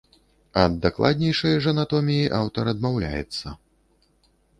Ад 0.61 0.77
дакладнейшае 0.85 1.51
ж 1.65 1.73
анатоміі 1.75 2.23
аўтар 2.39 2.71
адмаўляецца. 2.73 3.47